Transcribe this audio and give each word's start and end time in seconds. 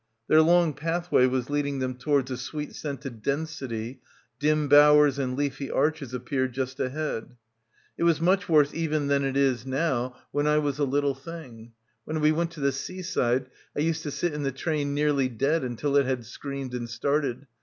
Their 0.27 0.41
long 0.41 0.73
pathway 0.73 1.27
was 1.27 1.51
leading 1.51 1.77
them 1.77 1.93
towards 1.93 2.31
a 2.31 2.35
sweet 2.37 2.73
scented 2.73 3.21
density, 3.21 4.01
dim 4.39 4.67
bowers 4.67 5.19
and 5.19 5.35
leafy 5.37 5.69
arches 5.69 6.11
appeared 6.11 6.53
just 6.53 6.79
ahead. 6.79 7.35
"It 7.99 8.03
was 8.05 8.19
much 8.19 8.49
worse 8.49 8.73
even 8.73 9.09
than 9.09 9.23
it 9.23 9.37
is 9.37 9.63
now 9.63 10.15
when— 10.31 10.45
256— 10.45 10.45
BACKWATER 10.47 10.55
I 10.55 10.57
was 10.65 10.79
a 10.89 10.91
little 10.91 11.13
thing. 11.13 11.73
When 12.05 12.19
we 12.19 12.31
went 12.31 12.49
to 12.53 12.59
the 12.61 12.71
sea 12.71 13.03
side 13.03 13.45
I 13.77 13.81
used 13.81 14.01
to 14.01 14.09
sit 14.09 14.33
in 14.33 14.41
the 14.41 14.51
train 14.51 14.95
nearly 14.95 15.29
dead 15.29 15.63
until 15.63 15.95
it 15.95 16.07
had 16.07 16.25
screamed 16.25 16.73
and 16.73 16.89
started. 16.89 17.45